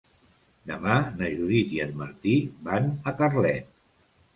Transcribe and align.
Demà 0.71 0.95
na 1.21 1.29
Judit 1.35 1.77
i 1.77 1.85
en 1.85 1.95
Martí 2.03 2.37
van 2.71 2.93
a 3.15 3.19
Carlet. 3.23 3.75